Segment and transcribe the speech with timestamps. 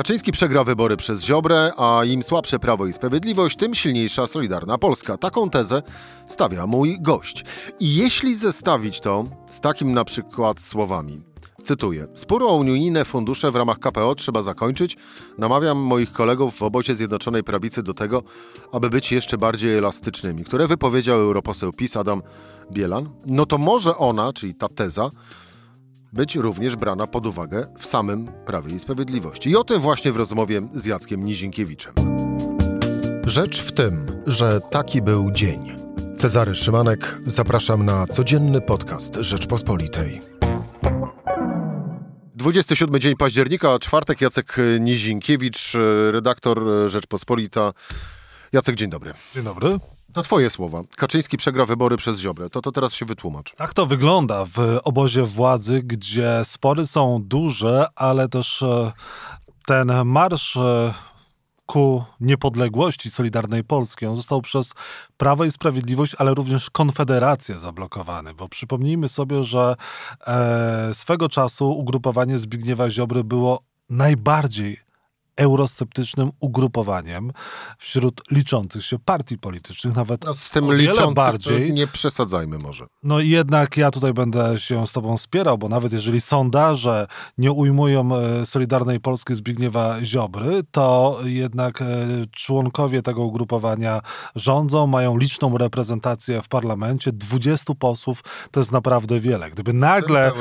[0.00, 5.16] Kaczyński przegra wybory przez Ziobrę, a im słabsze Prawo i Sprawiedliwość, tym silniejsza Solidarna Polska.
[5.16, 5.82] Taką tezę
[6.28, 7.44] stawia mój gość.
[7.80, 11.22] I jeśli zestawić to z takim na przykład słowami,
[11.62, 12.06] Cytuję.
[12.14, 14.96] Spór o unijne fundusze w ramach KPO trzeba zakończyć.
[15.38, 18.22] Namawiam moich kolegów w obozie Zjednoczonej Prawicy do tego,
[18.72, 22.22] aby być jeszcze bardziej elastycznymi, które wypowiedział europoseł PiS Adam
[22.72, 23.08] Bielan.
[23.26, 25.10] No to może ona, czyli ta teza,
[26.12, 29.50] być również brana pod uwagę w samym Prawie i Sprawiedliwości.
[29.50, 31.94] I o tym właśnie w rozmowie z Jackiem Nizinkiewiczem.
[33.26, 35.76] Rzecz w tym, że taki był dzień.
[36.16, 40.20] Cezary Szymanek, zapraszam na codzienny podcast Rzeczpospolitej.
[42.34, 45.72] 27 dzień października, czwartek, Jacek Nizinkiewicz,
[46.10, 47.72] redaktor Rzeczpospolita.
[48.52, 49.14] Jacek, dzień dobry.
[49.34, 49.78] Dzień dobry.
[50.12, 50.82] To twoje słowa.
[50.96, 52.50] Kaczyński przegra wybory przez Ziobrę.
[52.50, 53.54] To, to teraz się wytłumacz.
[53.56, 58.92] Tak to wygląda w obozie władzy, gdzie spory są duże, ale też e,
[59.66, 60.94] ten marsz e,
[61.66, 64.06] ku niepodległości Solidarnej Polski.
[64.06, 64.72] On został przez
[65.16, 69.76] Prawo i Sprawiedliwość, ale również Konfederację zablokowany, bo przypomnijmy sobie, że
[70.26, 74.89] e, swego czasu ugrupowanie Zbigniewa Ziobry było najbardziej
[75.40, 77.32] eurosceptycznym ugrupowaniem
[77.78, 81.72] wśród liczących się partii politycznych, nawet no z tym liczących bardziej.
[81.72, 82.86] nie przesadzajmy może.
[83.02, 87.06] No i jednak ja tutaj będę się z tobą spierał, bo nawet jeżeli sondaże
[87.38, 91.86] nie ujmują e, Solidarnej Polski Zbigniewa Ziobry, to jednak e,
[92.32, 94.00] członkowie tego ugrupowania
[94.36, 99.50] rządzą, mają liczną reprezentację w parlamencie, 20 posłów to jest naprawdę wiele.
[99.50, 100.32] Gdyby nagle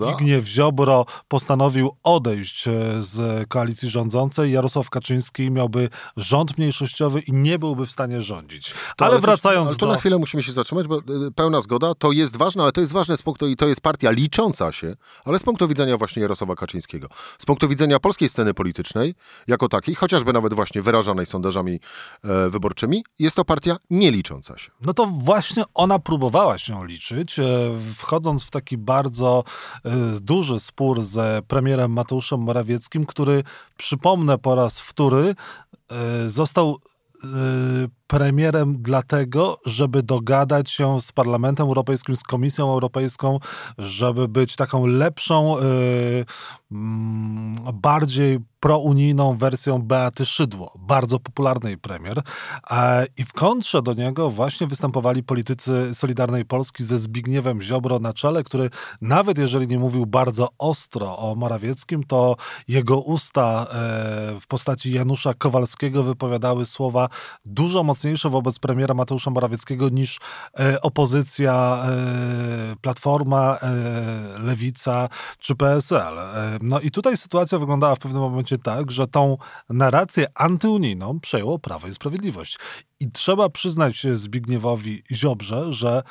[0.00, 7.58] Zbigniew Ziobro postanowił odejść e, z koalicji rządzącej, Jarosław Kaczyński miałby rząd mniejszościowy i nie
[7.58, 8.70] byłby w stanie rządzić.
[8.70, 9.92] To, ale, ale wracając ale to do...
[9.92, 11.02] na chwilę musimy się zatrzymać, bo y,
[11.34, 14.10] pełna zgoda, to jest ważne, ale to jest ważne z punktu, i to jest partia
[14.10, 17.08] licząca się, ale z punktu widzenia właśnie Jarosława Kaczyńskiego.
[17.38, 19.14] Z punktu widzenia polskiej sceny politycznej,
[19.46, 21.80] jako takiej, chociażby nawet właśnie wyrażanej sondażami
[22.24, 24.70] e, wyborczymi, jest to partia nie licząca się.
[24.80, 27.44] No to właśnie ona próbowała się liczyć, e,
[27.94, 29.44] wchodząc w taki bardzo
[29.84, 33.42] e, duży spór z premierem Mateuszem Morawieckim, który,
[33.76, 35.34] przypomnę, po raz wtóry
[35.90, 36.76] e, został
[37.24, 37.28] e,
[38.06, 43.38] premierem dlatego, żeby dogadać się z Parlamentem Europejskim, z Komisją Europejską,
[43.78, 46.24] żeby być taką lepszą, yy,
[47.74, 52.22] bardziej prounijną wersją Beaty Szydło, bardzo popularnej premier.
[53.16, 58.44] I w kontrze do niego właśnie występowali politycy Solidarnej Polski ze Zbigniewem Ziobro na czele,
[58.44, 62.36] który nawet jeżeli nie mówił bardzo ostro o Morawieckim, to
[62.68, 67.08] jego usta e, w postaci Janusza Kowalskiego wypowiadały słowa
[67.44, 70.18] dużo mocniejsze mocniejsze wobec premiera Mateusza Morawieckiego niż
[70.58, 75.08] e, opozycja e, Platforma, e, Lewica
[75.38, 76.18] czy PSL.
[76.60, 79.36] No i tutaj sytuacja wyglądała w pewnym momencie tak, że tą
[79.70, 82.58] narrację antyunijną przejęło Prawo i Sprawiedliwość.
[83.00, 86.02] I trzeba przyznać Zbigniewowi Ziobrze, że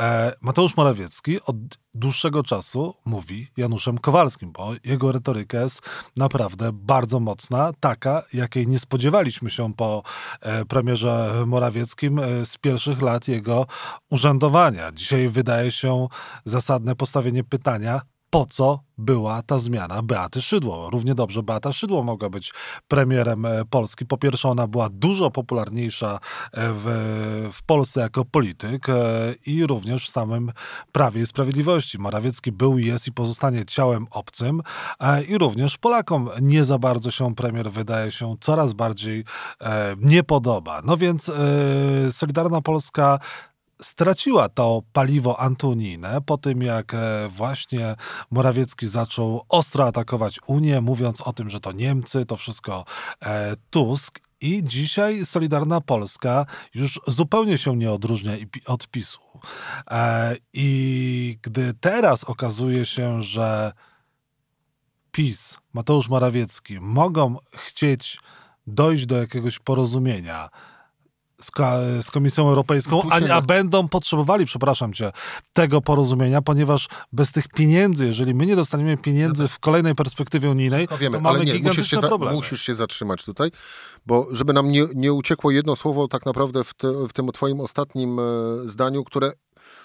[0.00, 1.56] e, Mateusz Morawiecki od
[1.94, 5.82] dłuższego czasu mówi Januszem Kowalskim, bo jego retoryka jest
[6.16, 10.02] naprawdę bardzo mocna, taka, jakiej nie spodziewaliśmy się po
[10.40, 13.66] e, premierze Morawieckim e, z pierwszych lat jego
[14.10, 14.92] urzędowania.
[14.92, 16.08] Dzisiaj wydaje się
[16.44, 18.00] zasadne postawienie pytania,
[18.32, 20.90] po co była ta zmiana Beaty Szydło.
[20.90, 22.52] Równie dobrze Beata Szydło mogła być
[22.88, 24.06] premierem e, Polski.
[24.06, 26.18] Po pierwsze, ona była dużo popularniejsza e,
[26.52, 26.84] w,
[27.52, 28.94] w Polsce jako polityk e,
[29.46, 30.52] i również w samym
[30.92, 31.98] Prawie i Sprawiedliwości.
[31.98, 34.62] Morawiecki był, jest i pozostanie ciałem obcym
[35.28, 39.24] i również Polakom nie za bardzo się premier wydaje się coraz bardziej
[39.98, 40.80] nie podoba.
[40.84, 41.30] No więc
[42.10, 43.18] Solidarna Polska
[43.82, 47.94] straciła to paliwo antunijne po tym, jak e, właśnie
[48.30, 52.84] Morawiecki zaczął ostro atakować Unię, mówiąc o tym, że to Niemcy, to wszystko
[53.22, 54.20] e, Tusk.
[54.40, 58.32] I dzisiaj Solidarna Polska już zupełnie się nie odróżnia
[58.66, 59.20] od PiSu.
[59.90, 63.72] E, I gdy teraz okazuje się, że
[65.12, 68.20] PiS, Mateusz Morawiecki mogą chcieć
[68.66, 70.50] dojść do jakiegoś porozumienia,
[71.44, 71.50] z,
[72.06, 75.12] z Komisją Europejską, a, a, będą potrzebowali, przepraszam cię,
[75.52, 80.88] tego porozumienia, ponieważ bez tych pieniędzy, jeżeli my nie dostaniemy pieniędzy w kolejnej perspektywie unijnej,
[81.00, 83.50] wiemy, to mamy ale nie, musisz się, za, musisz się zatrzymać tutaj,
[84.06, 87.60] bo żeby nam nie, nie uciekło jedno słowo tak naprawdę w, te, w tym twoim
[87.60, 88.22] ostatnim e,
[88.64, 89.32] zdaniu, które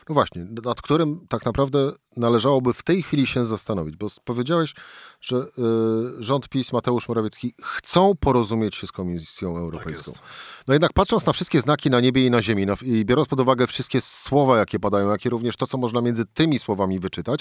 [0.10, 4.74] no właśnie, nad którym tak naprawdę należałoby w tej chwili się zastanowić, bo powiedziałeś,
[5.22, 10.12] że y, rząd PiS, Mateusz Morawiecki chcą porozumieć się z Komisją Europejską.
[10.12, 10.22] Tak
[10.68, 13.40] no jednak patrząc na wszystkie znaki na niebie i na ziemi na, i biorąc pod
[13.40, 17.40] uwagę wszystkie słowa, jakie padają, jak i również to, co można między tymi słowami wyczytać,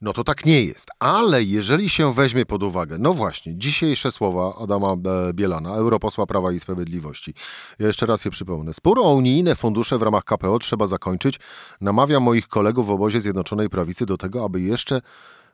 [0.00, 0.88] no to tak nie jest.
[0.98, 4.96] Ale jeżeli się weźmie pod uwagę, no właśnie, dzisiejsze słowa Adama
[5.32, 7.34] Bielana, europosła Prawa i Sprawiedliwości.
[7.78, 8.72] Ja jeszcze raz je przypomnę.
[8.72, 11.40] Spór o unijne fundusze w ramach KPO trzeba zakończyć.
[11.80, 15.00] Namawiam moich kolegów w obozie Zjednoczonej Prawicy do tego, aby jeszcze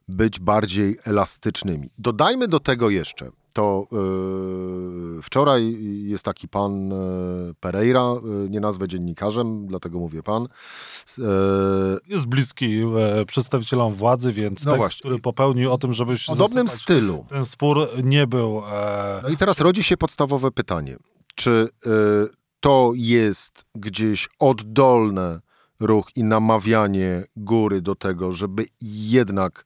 [0.08, 1.88] być bardziej elastycznymi.
[1.99, 3.87] Dodajmy do tego jeszcze, to
[5.17, 10.49] yy, wczoraj jest taki pan yy, Pereira, yy, nie nazwę dziennikarzem, dlatego mówię pan.
[12.06, 12.82] jest bliski
[13.26, 14.99] przedstawicielom władzy, więc no tekst, właśnie.
[14.99, 17.26] który popełnił o tym, żeby W podobnym stylu.
[17.29, 18.62] Ten spór nie był...
[19.23, 20.97] No i teraz rodzi się podstawowe pytanie.
[21.35, 21.69] Czy
[22.61, 25.41] to jest gdzieś oddolne
[25.81, 29.64] ruch i namawianie góry do tego, żeby jednak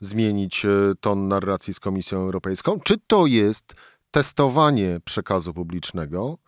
[0.00, 0.68] zmienić e,
[1.00, 2.80] ton narracji z Komisją Europejską?
[2.80, 3.74] Czy to jest
[4.10, 6.38] testowanie przekazu publicznego?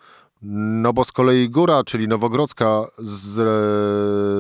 [0.43, 2.87] No bo z kolei Góra, czyli Nowogrodzka,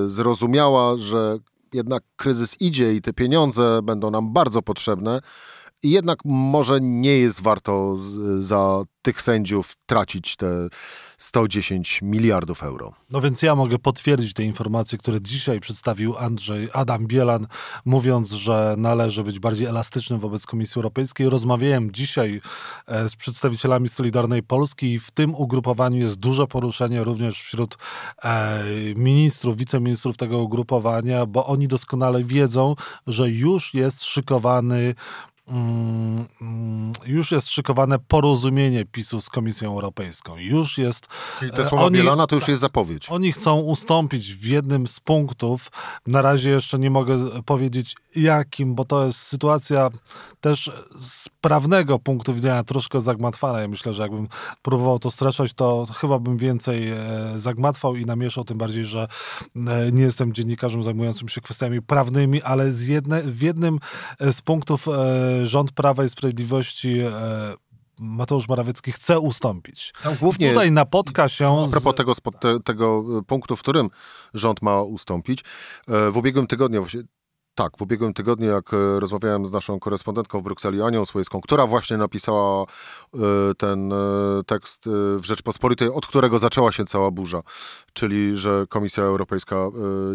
[0.07, 1.39] zrozumiała, że
[1.73, 5.21] jednak kryzys idzie i te pieniądze będą nam bardzo potrzebne.
[5.83, 7.97] Jednak może nie jest warto
[8.41, 10.69] za tych sędziów tracić te
[11.19, 12.93] 110 miliardów euro.
[13.11, 17.47] No więc ja mogę potwierdzić te informacje, które dzisiaj przedstawił Andrzej Adam Bielan,
[17.85, 21.29] mówiąc, że należy być bardziej elastycznym wobec Komisji Europejskiej.
[21.29, 22.41] Rozmawiałem dzisiaj
[22.87, 27.77] e, z przedstawicielami Solidarnej Polski i w tym ugrupowaniu jest duże poruszenie również wśród
[28.25, 28.65] e,
[28.97, 32.75] ministrów, wiceministrów tego ugrupowania, bo oni doskonale wiedzą,
[33.07, 34.95] że już jest szykowany
[35.49, 36.16] 嗯
[37.07, 40.37] już jest szykowane porozumienie PiSu z Komisją Europejską.
[40.37, 41.07] Już jest.
[41.39, 43.07] Czyli te słowa oni, Bielana to już jest zapowiedź.
[43.11, 45.71] Oni chcą ustąpić w jednym z punktów.
[46.07, 49.91] Na razie jeszcze nie mogę powiedzieć jakim, bo to jest sytuacja
[50.41, 50.71] też
[51.01, 53.61] z prawnego punktu widzenia troszkę zagmatwana.
[53.61, 54.29] Ja myślę, że jakbym
[54.63, 56.99] próbował to streszczać, to chyba bym więcej e,
[57.37, 59.09] zagmatwał i namieszał, tym bardziej, że
[59.57, 63.79] e, nie jestem dziennikarzem zajmującym się kwestiami prawnymi, ale z jedne, w jednym
[64.21, 64.87] z punktów
[65.45, 67.55] rząd Prawa i Sprawiedliwości e,
[68.01, 69.93] Mateusz Morawiecki chce ustąpić.
[70.21, 71.65] głównie, Tutaj napotka się...
[71.65, 71.97] A propos z...
[71.97, 73.91] tego, te, tego punktu, w którym
[74.35, 75.41] rząd ma ustąpić,
[75.89, 76.87] e, w ubiegłym tygodniu,
[77.57, 81.67] tak, w ubiegłym tygodniu, jak e, rozmawiałem z naszą korespondentką w Brukseli, Anią Słojską, która
[81.67, 83.19] właśnie napisała e,
[83.59, 83.97] ten e,
[84.47, 84.85] tekst
[85.19, 87.43] w Rzeczpospolitej, od którego zaczęła się cała burza,
[87.93, 89.57] czyli że Komisja Europejska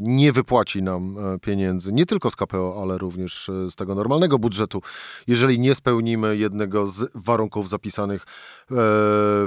[0.01, 4.81] nie wypłaci nam pieniędzy, nie tylko z KPO, ale również z tego normalnego budżetu,
[5.27, 8.25] jeżeli nie spełnimy jednego z warunków zapisanych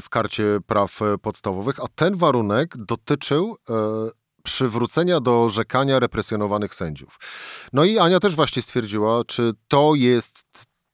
[0.01, 3.57] w karcie praw podstawowych, a ten warunek dotyczył
[4.45, 7.19] przywrócenia do orzekania represjonowanych sędziów.
[7.73, 10.45] No i Ania też właśnie stwierdziła, czy to jest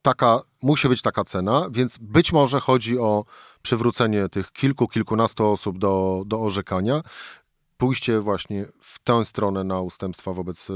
[0.03, 3.25] taka, musi być taka cena, więc być może chodzi o
[3.63, 7.03] przywrócenie tych kilku, kilkunastu osób do, do orzekania,
[7.81, 10.75] pójście właśnie w tę stronę na ustępstwa wobec y,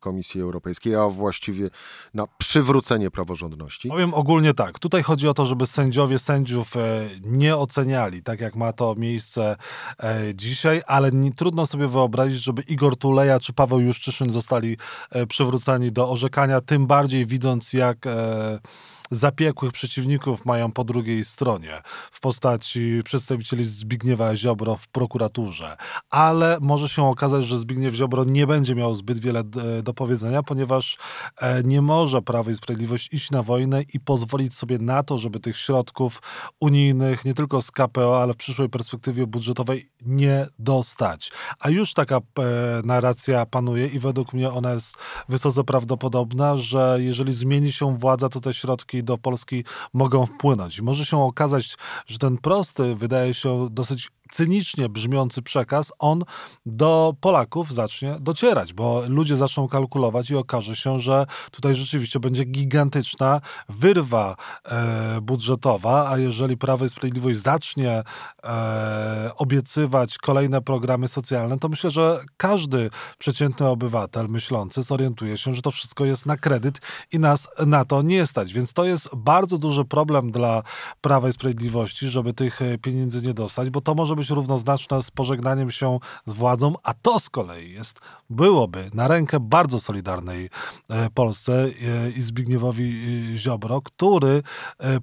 [0.00, 1.70] Komisji Europejskiej, a właściwie
[2.14, 3.88] na przywrócenie praworządności?
[3.88, 4.78] Powiem ogólnie tak.
[4.78, 9.56] Tutaj chodzi o to, żeby sędziowie sędziów e, nie oceniali, tak jak ma to miejsce
[10.02, 14.76] e, dzisiaj, ale nie, trudno sobie wyobrazić, żeby Igor Tuleja czy Paweł Juszczyszyn zostali
[15.10, 17.98] e, przywróceni do orzekania, tym bardziej widząc jak
[19.10, 25.76] zapiekłych przeciwników mają po drugiej stronie w postaci przedstawicieli Zbigniewa Ziobro w prokuraturze.
[26.10, 29.44] Ale może się okazać, że Zbigniew Ziobro nie będzie miał zbyt wiele
[29.82, 30.98] do powiedzenia, ponieważ
[31.36, 35.40] e, nie może Prawo i Sprawiedliwość iść na wojnę i pozwolić sobie na to, żeby
[35.40, 36.22] tych środków
[36.60, 41.32] unijnych, nie tylko z KPO, ale w przyszłej perspektywie budżetowej nie dostać.
[41.58, 42.20] A już taka e,
[42.84, 44.94] narracja panuje i według mnie ona jest
[45.28, 50.80] wysoce prawdopodobna, że jeżeli zmieni się władza, to te środki do Polski mogą wpłynąć.
[50.80, 51.76] Może się okazać,
[52.06, 56.24] że ten prosty, wydaje się dosyć cynicznie brzmiący przekaz, on
[56.66, 62.44] do Polaków zacznie docierać, bo ludzie zaczną kalkulować i okaże się, że tutaj rzeczywiście będzie
[62.44, 68.02] gigantyczna wyrwa e, budżetowa, a jeżeli Prawo i Sprawiedliwość zacznie
[68.44, 75.62] e, obiecywać kolejne programy socjalne, to myślę, że każdy przeciętny obywatel myślący zorientuje się, że
[75.62, 76.80] to wszystko jest na kredyt
[77.12, 78.52] i nas na to nie stać.
[78.52, 80.62] Więc to jest bardzo duży problem dla
[81.00, 85.70] Prawa i Sprawiedliwości, żeby tych pieniędzy nie dostać, bo to może być równoznaczne z pożegnaniem
[85.70, 88.00] się z władzą, a to z kolei jest,
[88.30, 90.50] byłoby na rękę bardzo solidarnej
[90.88, 92.84] e, Polsce e, i Zbigniewowi
[93.34, 94.42] e, Ziobro, który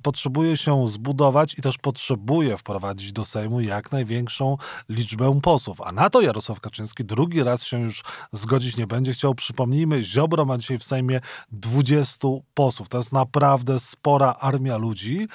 [0.02, 4.58] potrzebuje się zbudować i też potrzebuje wprowadzić do Sejmu jak największą
[4.90, 5.82] liczbę posłów.
[5.82, 9.36] A na to Jarosław Kaczyński drugi raz się już zgodzić nie będzie chciał.
[9.36, 11.22] Przypomnijmy, Ziobro ma dzisiaj w Sejmie
[11.52, 12.90] 20 posłów.
[12.90, 15.28] To jest naprawdę spora armia ludzi,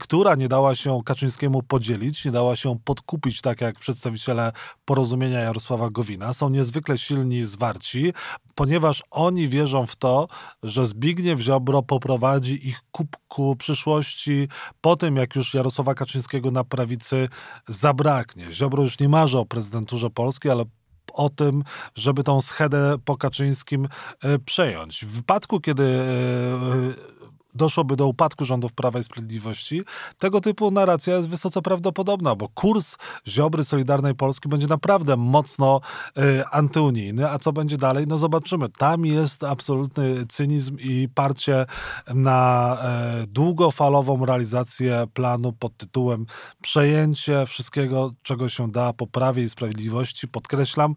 [0.00, 4.52] która nie dała się Kaczyńskiemu podzielić, nie dała się podkupić kupić tak jak przedstawiciele
[4.84, 6.32] porozumienia Jarosława Gowina.
[6.32, 8.12] Są niezwykle silni i zwarci,
[8.54, 10.28] ponieważ oni wierzą w to,
[10.62, 12.80] że Zbigniew Ziobro poprowadzi ich
[13.28, 14.48] ku, przyszłości
[14.80, 17.28] po tym, jak już Jarosława Kaczyńskiego na prawicy
[17.68, 18.52] zabraknie.
[18.52, 20.64] Ziobro już nie marzy o prezydenturze Polski, ale
[21.12, 21.62] o tym,
[21.94, 23.88] żeby tą schedę po Kaczyńskim
[24.22, 25.04] e, przejąć.
[25.04, 27.19] W wypadku, kiedy e,
[27.54, 29.82] doszłoby do upadku rządów Prawa i Sprawiedliwości,
[30.18, 32.96] tego typu narracja jest wysoce prawdopodobna, bo kurs
[33.28, 35.80] Ziobry Solidarnej Polski będzie naprawdę mocno
[36.18, 38.68] y, antyunijny, a co będzie dalej, no zobaczymy.
[38.68, 41.66] Tam jest absolutny cynizm i parcie
[42.14, 42.76] na
[43.22, 46.26] y, długofalową realizację planu pod tytułem
[46.62, 50.94] przejęcie wszystkiego, czego się da po Prawie i Sprawiedliwości, podkreślam,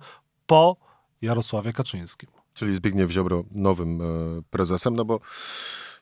[0.48, 0.78] po
[1.22, 2.30] Jarosławie Kaczyńskim.
[2.54, 5.20] Czyli Zbigniew Ziobro nowym y, prezesem, no bo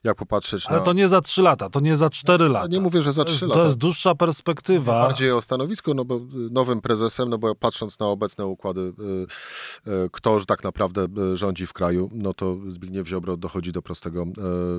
[0.04, 0.84] jak popatrzeć Ale na...
[0.84, 2.66] to nie za trzy lata, to nie za cztery lata.
[2.66, 3.60] Nie mówię, że za trzy lata.
[3.60, 4.92] To jest dłuższa perspektywa.
[4.92, 9.90] Bardziej o stanowisku, no bo y, nowym prezesem, no bo patrząc na obecne układy, y,
[9.90, 14.26] y, kto tak naprawdę rządzi w kraju, no to Zbigniew Ziobro dochodzi do prostego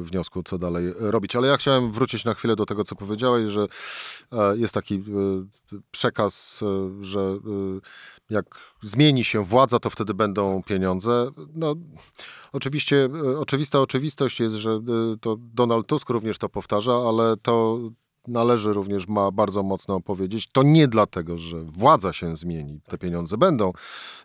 [0.01, 1.35] wniosku, co dalej robić.
[1.35, 3.67] Ale ja chciałem wrócić na chwilę do tego, co powiedziałeś, że
[4.55, 5.03] jest taki
[5.91, 6.63] przekaz,
[7.01, 7.37] że
[8.33, 8.45] jak
[8.81, 11.31] zmieni się władza, to wtedy będą pieniądze.
[11.55, 11.75] No,
[12.53, 14.81] oczywiście, e, oczywista oczywistość jest, że e,
[15.21, 17.79] to Donald Tusk również to powtarza, ale to
[18.27, 20.47] należy również ma bardzo mocno powiedzieć.
[20.51, 23.73] To nie dlatego, że władza się zmieni, te pieniądze będą,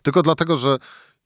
[0.03, 0.77] tylko dlatego, że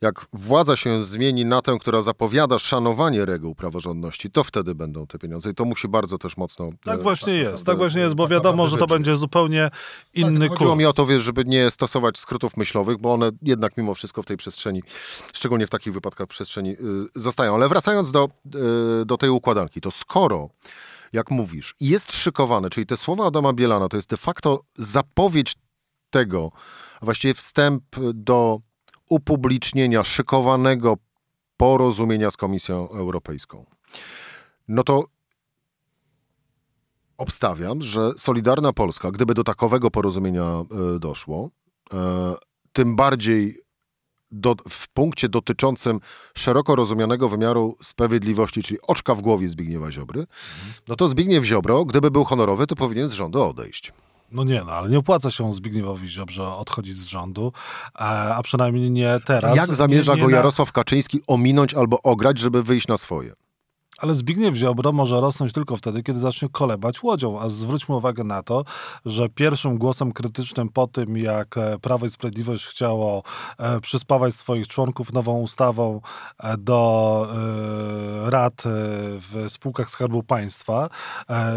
[0.03, 5.19] jak władza się zmieni na tę, która zapowiada szanowanie reguł praworządności, to wtedy będą te
[5.19, 6.69] pieniądze i to musi bardzo też mocno...
[6.83, 9.69] Tak e, właśnie jest, tak właśnie jest, bo wiadomo, że to będzie zupełnie
[10.13, 10.59] inny tak, kurs.
[10.59, 14.23] Chodziło mi o to, wiesz, żeby nie stosować skrótów myślowych, bo one jednak mimo wszystko
[14.23, 14.83] w tej przestrzeni,
[15.33, 16.75] szczególnie w takich wypadkach przestrzeni y,
[17.15, 17.55] zostają.
[17.55, 18.29] Ale wracając do,
[19.01, 20.49] y, do tej układanki, to skoro
[21.13, 25.55] jak mówisz, jest szykowane, czyli te słowa Adama Bielana to jest de facto zapowiedź
[26.09, 26.51] tego,
[27.01, 27.83] właściwie wstęp
[28.13, 28.59] do
[29.13, 30.97] upublicznienia szykowanego
[31.57, 33.65] porozumienia z Komisją Europejską,
[34.67, 35.03] no to
[37.17, 41.49] obstawiam, że Solidarna Polska, gdyby do takowego porozumienia e, doszło,
[41.93, 42.33] e,
[42.73, 43.59] tym bardziej
[44.31, 45.99] do, w punkcie dotyczącym
[46.37, 50.25] szeroko rozumianego wymiaru sprawiedliwości, czyli oczka w głowie Zbigniewa Ziobry,
[50.87, 53.93] no to Zbigniew Ziobro, gdyby był honorowy, to powinien z rządu odejść.
[54.33, 57.51] No nie, no ale nie opłaca się Zbigniewowi Ziobrze odchodzić z rządu,
[57.93, 59.55] a, a przynajmniej nie teraz.
[59.55, 63.33] Jak zamierza nie, nie go Jarosław Kaczyński ominąć albo ograć, żeby wyjść na swoje?
[63.97, 67.39] Ale Zbigniew Ziobro może rosnąć tylko wtedy, kiedy zacznie kolebać łodzią.
[67.39, 68.63] A zwróćmy uwagę na to,
[69.05, 73.23] że pierwszym głosem krytycznym po tym, jak e, Prawo i Sprawiedliwość chciało
[73.57, 76.01] e, przyspawać swoich członków nową ustawą
[76.39, 76.83] e, do
[78.25, 78.63] rad
[79.19, 80.89] w spółkach Skarbu Państwa,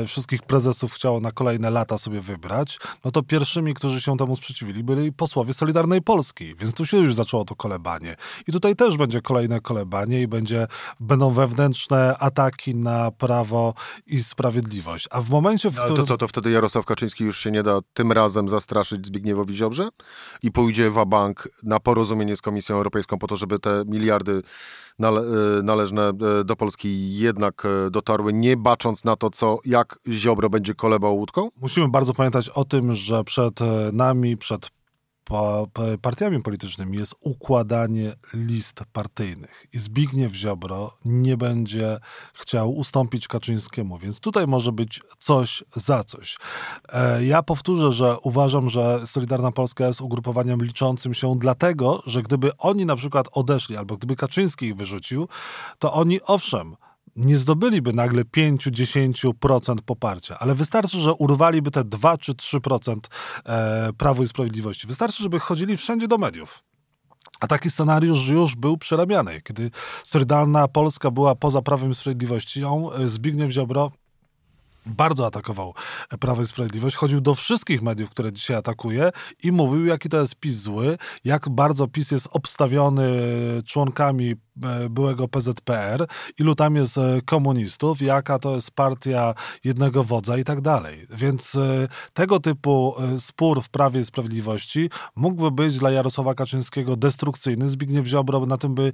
[0.07, 4.85] wszystkich prezesów chciało na kolejne lata sobie wybrać, no to pierwszymi, którzy się temu sprzeciwili,
[4.85, 6.55] byli posłowie Solidarnej Polski.
[6.57, 8.17] Więc tu się już zaczęło to kolebanie.
[8.49, 10.67] I tutaj też będzie kolejne kolebanie i będzie,
[11.01, 13.75] będą wewnętrzne ataki na prawo
[14.07, 15.09] i sprawiedliwość.
[15.11, 15.91] A w momencie, w którym...
[15.91, 19.55] Ale to co, to wtedy Jarosław Kaczyński już się nie da tym razem zastraszyć Zbigniewowi
[19.55, 19.89] Ziobrze
[20.43, 24.43] i pójdzie w bank na porozumienie z Komisją Europejską po to, żeby te miliardy
[24.99, 29.99] nale e, należne e, do Polski jednak e, dotarły, nie bacząc na to, co, jak
[30.09, 31.49] Ziobro będzie kolebał łódką?
[31.61, 33.61] Musimy bardzo pamiętać o tym, że przed
[33.93, 34.76] nami, przed
[36.03, 39.67] partiami politycznymi jest układanie list partyjnych.
[39.73, 41.99] I Zbigniew Ziobro nie będzie
[42.35, 46.39] chciał ustąpić Kaczyńskiemu, więc tutaj może być coś za coś.
[46.89, 52.57] E, ja powtórzę, że uważam, że Solidarna Polska jest ugrupowaniem liczącym się dlatego, że gdyby
[52.59, 55.29] oni na przykład odeszli, albo gdyby Kaczyński ich wyrzucił,
[55.79, 56.77] to oni owszem,
[57.17, 62.97] nie zdobyliby nagle 5-10% poparcia, ale wystarczy, że urwaliby te 2 czy 3%
[63.45, 64.87] e, Prawo i Sprawiedliwości.
[64.87, 66.63] Wystarczy, żeby chodzili wszędzie do mediów.
[67.41, 69.43] A taki scenariusz już był przerabiany.
[69.43, 69.71] Kiedy
[70.05, 73.93] Solidarna Polska była poza Prawem i Sprawiedliwością, e, Zbigniew Ziobro
[74.87, 75.75] bardzo atakował
[76.21, 79.11] Prawo i Sprawiedliwość, chodził do wszystkich mediów, które dzisiaj atakuje
[79.43, 83.11] i mówił, jaki to jest PiS zły, jak bardzo PiS jest obstawiony
[83.67, 86.07] członkami e, byłego PZPR,
[86.39, 91.07] ilu tam jest e, komunistów, jaka to jest partia jednego wodza i tak dalej.
[91.11, 97.69] Więc e, tego typu spór w Prawie i Sprawiedliwości mógłby być dla Jarosława Kaczyńskiego destrukcyjny.
[97.69, 98.93] Zbigniew Ziobro na tym by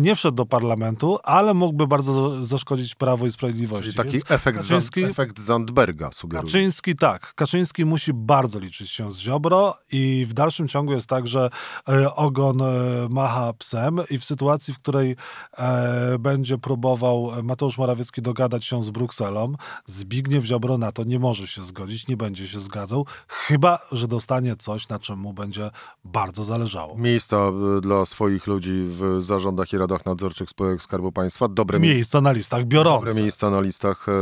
[0.00, 3.92] nie wszedł do parlamentu, ale mógłby bardzo zaszkodzić Prawo i Sprawiedliwości.
[3.92, 6.46] Czyli taki efekt, Kaczyński, efekt efekt Zandberga sugeruje.
[6.46, 7.34] Kaczyński tak.
[7.34, 11.50] Kaczyński musi bardzo liczyć się z Ziobro i w dalszym ciągu jest tak, że
[11.88, 12.64] e, ogon e,
[13.10, 15.16] macha psem i w sytuacji, w której
[15.58, 19.52] e, będzie próbował Mateusz Morawiecki dogadać się z Brukselą,
[19.86, 24.56] Zbigniew Ziobro na to nie może się zgodzić, nie będzie się zgadzał, chyba, że dostanie
[24.56, 25.70] coś, na czym mu będzie
[26.04, 26.96] bardzo zależało.
[26.96, 27.36] Miejsca
[27.80, 32.64] dla swoich ludzi w zarządach i radach nadzorczych spółek Skarbu Państwa, dobre miejsca na listach
[32.64, 33.06] biorące.
[33.06, 34.12] Dobre miejsca na listach e,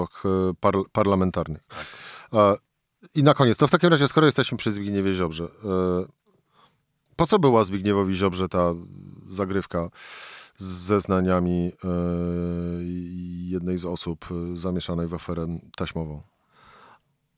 [0.00, 1.64] wyborach e, par, parlamentarnych.
[2.30, 2.60] Tak.
[3.14, 5.48] I na koniec, to w takim razie, skoro jesteśmy przy Zbigniewie Ziobrze, e,
[7.16, 8.74] po co była Zbigniewowi Ziobrze ta
[9.28, 9.88] zagrywka
[10.56, 11.88] z zeznaniami e,
[13.48, 16.22] jednej z osób zamieszanej w aferę taśmową?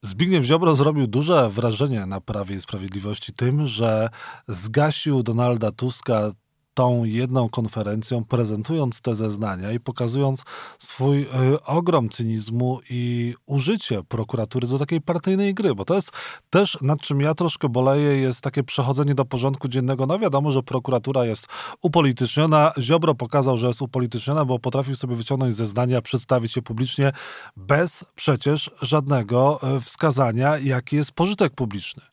[0.02, 4.08] Zbigniew Ziobro zrobił duże wrażenie na Prawie i Sprawiedliwości tym, że
[4.48, 6.32] zgasił Donalda Tuska
[6.74, 10.42] tą jedną konferencją, prezentując te zeznania i pokazując
[10.78, 11.26] swój y,
[11.66, 16.10] ogrom cynizmu i użycie prokuratury do takiej partyjnej gry, bo to jest
[16.50, 20.06] też, nad czym ja troszkę boleję, jest takie przechodzenie do porządku dziennego.
[20.06, 21.46] No wiadomo, że prokuratura jest
[21.82, 22.72] upolityczniona.
[22.78, 27.12] Ziobro pokazał, że jest upolityczniona, bo potrafił sobie wyciągnąć zeznania, przedstawić je publicznie
[27.56, 32.11] bez przecież żadnego y, wskazania, jaki jest pożytek publiczny.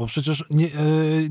[0.00, 0.70] Bo przecież nie, e,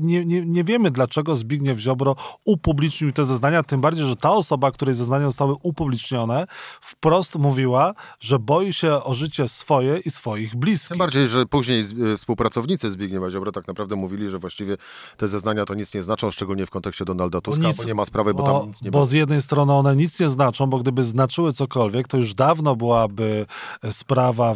[0.00, 4.70] nie, nie, nie wiemy, dlaczego Zbigniew Ziobro upublicznił te zeznania, tym bardziej, że ta osoba,
[4.70, 6.46] której zeznania zostały upublicznione,
[6.80, 10.88] wprost mówiła, że boi się o życie swoje i swoich bliskich.
[10.88, 14.76] Tym bardziej, że później e, współpracownicy Zbigniewa Ziobro tak naprawdę mówili, że właściwie
[15.16, 17.94] te zeznania to nic nie znaczą, szczególnie w kontekście Donalda Tuska, bo, nic, bo nie
[17.94, 19.06] ma sprawy, bo, tam nic nie Bo było.
[19.06, 23.46] z jednej strony one nic nie znaczą, bo gdyby znaczyły cokolwiek, to już dawno byłaby
[23.90, 24.54] sprawa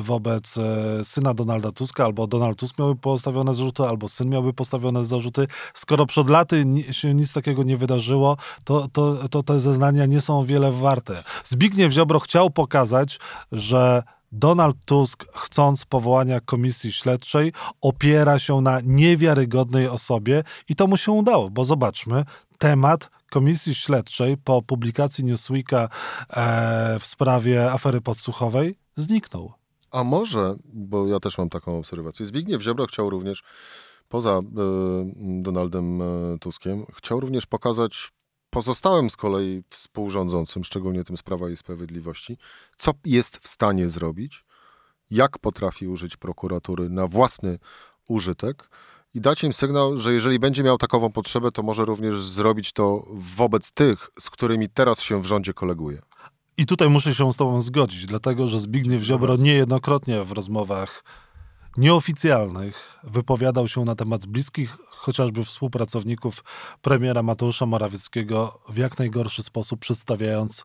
[0.00, 4.52] wobec e, syna Donalda Tuska, albo Donald Tusk miałby postawić postawione zarzuty, albo syn miałby
[4.52, 5.46] postawione zarzuty.
[5.74, 10.44] Skoro przed laty się nic takiego nie wydarzyło, to, to, to te zeznania nie są
[10.44, 11.22] wiele warte.
[11.44, 13.18] Zbigniew Ziobro chciał pokazać,
[13.52, 20.96] że Donald Tusk, chcąc powołania komisji śledczej, opiera się na niewiarygodnej osobie i to mu
[20.96, 22.24] się udało, bo zobaczmy,
[22.58, 25.88] temat komisji śledczej po publikacji Newsweeka
[26.30, 29.59] e, w sprawie afery podsłuchowej zniknął.
[29.90, 33.42] A może, bo ja też mam taką obserwację, Zbigniew Ziobro chciał również,
[34.08, 34.42] poza y,
[35.42, 38.12] Donaldem y, Tuskiem, chciał również pokazać
[38.50, 42.38] pozostałym z kolei współrządzącym, szczególnie tym Sprawa i Sprawiedliwości,
[42.78, 44.44] co jest w stanie zrobić,
[45.10, 47.58] jak potrafi użyć prokuratury na własny
[48.08, 48.70] użytek
[49.14, 53.04] i dać im sygnał, że jeżeli będzie miał takową potrzebę, to może również zrobić to
[53.10, 56.02] wobec tych, z którymi teraz się w rządzie koleguje.
[56.60, 61.04] I tutaj muszę się z Tobą zgodzić, dlatego że Zbigniew Ziobro niejednokrotnie w rozmowach
[61.76, 66.44] nieoficjalnych wypowiadał się na temat bliskich chociażby współpracowników
[66.82, 70.64] premiera Mateusza Morawieckiego w jak najgorszy sposób, przedstawiając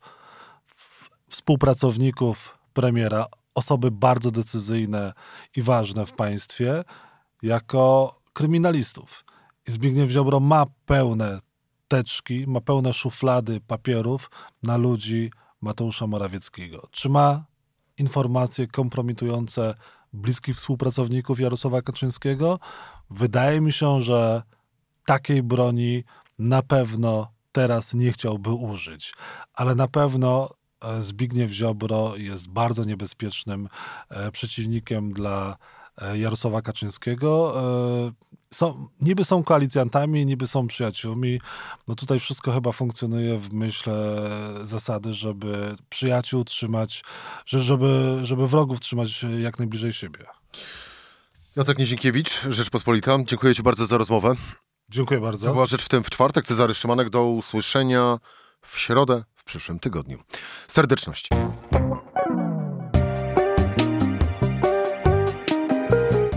[1.29, 5.13] współpracowników premiera, osoby bardzo decyzyjne
[5.55, 6.84] i ważne w państwie,
[7.41, 9.25] jako kryminalistów.
[9.67, 11.39] I Zbigniew Ziobro ma pełne
[11.88, 14.31] teczki, ma pełne szuflady papierów
[14.63, 15.31] na ludzi
[15.65, 16.88] Mateusza Morawieckiego?
[16.91, 17.45] Czy ma
[17.97, 19.75] informacje kompromitujące
[20.13, 22.60] bliskich współpracowników Jarosława Kaczyńskiego?
[23.10, 24.43] Wydaje mi się, że
[25.06, 26.04] takiej broni
[26.39, 29.13] na pewno teraz nie chciałby użyć,
[29.54, 30.49] ale na pewno
[30.82, 33.69] e, Zbigniew Ziobro jest bardzo niebezpiecznym
[34.10, 35.58] e, przeciwnikiem dla
[35.97, 37.56] e, Jarosława Kaczyńskiego
[38.51, 41.41] są, niby są koalicjantami, niby są przyjaciółmi.
[41.88, 43.89] No tutaj wszystko chyba funkcjonuje w myśl
[44.63, 47.03] zasady, żeby przyjaciół trzymać,
[47.45, 50.25] żeby, żeby wrogów trzymać jak najbliżej siebie.
[51.55, 53.17] Jacek Nizinkiewicz, Rzeczpospolita.
[53.25, 54.36] Dziękuję Ci bardzo za rozmowę.
[54.89, 55.47] Dziękuję bardzo.
[55.47, 56.45] To była Rzecz w tym w czwartek.
[56.45, 57.10] Cezary Szymanek.
[57.10, 58.19] Do usłyszenia
[58.62, 60.19] w środę w przyszłym tygodniu.
[60.67, 61.29] Serdeczności.